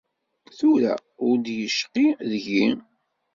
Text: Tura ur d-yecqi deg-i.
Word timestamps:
Tura 0.57 0.93
ur 1.27 1.35
d-yecqi 1.45 2.07
deg-i. 2.29 2.65